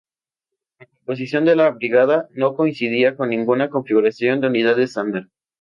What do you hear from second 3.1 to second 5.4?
con ninguna configuración de unidad estándar.